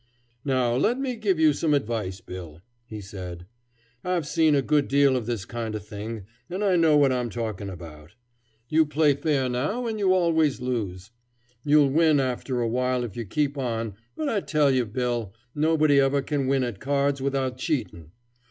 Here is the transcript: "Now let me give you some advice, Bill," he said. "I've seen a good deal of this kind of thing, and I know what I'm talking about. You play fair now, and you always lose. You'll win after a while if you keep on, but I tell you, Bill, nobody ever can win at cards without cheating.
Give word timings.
"Now 0.43 0.75
let 0.77 0.97
me 0.99 1.15
give 1.15 1.39
you 1.39 1.53
some 1.53 1.75
advice, 1.75 2.21
Bill," 2.21 2.63
he 2.87 3.01
said. 3.01 3.45
"I've 4.03 4.25
seen 4.25 4.55
a 4.55 4.63
good 4.63 4.87
deal 4.87 5.15
of 5.15 5.27
this 5.27 5.45
kind 5.45 5.75
of 5.75 5.85
thing, 5.85 6.25
and 6.49 6.63
I 6.63 6.75
know 6.75 6.97
what 6.97 7.11
I'm 7.11 7.29
talking 7.29 7.69
about. 7.69 8.15
You 8.67 8.83
play 8.87 9.13
fair 9.13 9.47
now, 9.47 9.85
and 9.85 9.99
you 9.99 10.11
always 10.11 10.59
lose. 10.59 11.11
You'll 11.63 11.91
win 11.91 12.19
after 12.19 12.61
a 12.61 12.67
while 12.67 13.03
if 13.03 13.15
you 13.15 13.25
keep 13.25 13.59
on, 13.59 13.93
but 14.15 14.27
I 14.27 14.41
tell 14.41 14.71
you, 14.71 14.87
Bill, 14.87 15.35
nobody 15.53 15.99
ever 15.99 16.23
can 16.23 16.47
win 16.47 16.63
at 16.63 16.79
cards 16.79 17.21
without 17.21 17.59
cheating. 17.59 18.11